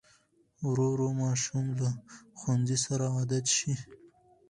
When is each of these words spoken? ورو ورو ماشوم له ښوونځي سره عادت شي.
ورو 0.67 0.87
ورو 0.93 1.07
ماشوم 1.21 1.65
له 1.79 1.89
ښوونځي 2.39 2.77
سره 2.85 3.05
عادت 3.15 3.45
شي. 3.57 3.73